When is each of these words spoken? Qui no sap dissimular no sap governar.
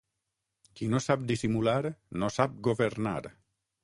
Qui 0.77 0.87
no 0.93 1.01
sap 1.07 1.27
dissimular 1.31 1.75
no 2.23 2.31
sap 2.39 2.57
governar. 2.69 3.15